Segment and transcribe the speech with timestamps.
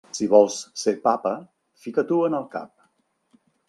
[0.19, 1.35] Si vols ser papa,
[1.85, 2.77] fica-t'ho en el cap.